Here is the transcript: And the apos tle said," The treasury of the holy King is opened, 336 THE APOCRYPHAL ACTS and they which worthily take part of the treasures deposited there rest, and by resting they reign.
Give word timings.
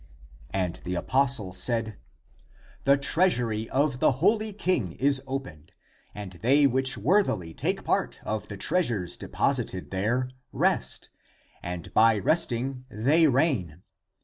And 0.49 0.77
the 0.77 0.95
apos 0.97 1.35
tle 1.37 1.53
said," 1.53 1.99
The 2.85 2.97
treasury 2.97 3.69
of 3.69 3.99
the 3.99 4.13
holy 4.13 4.51
King 4.51 4.93
is 4.93 5.21
opened, 5.27 5.73
336 6.13 6.15
THE 6.15 6.17
APOCRYPHAL 6.17 6.17
ACTS 6.17 6.23
and 6.23 6.41
they 6.41 6.67
which 6.73 6.97
worthily 6.97 7.53
take 7.53 7.83
part 7.83 8.19
of 8.23 8.47
the 8.47 8.57
treasures 8.57 9.15
deposited 9.15 9.91
there 9.91 10.31
rest, 10.51 11.11
and 11.61 11.93
by 11.93 12.17
resting 12.17 12.83
they 12.89 13.27
reign. 13.27 13.83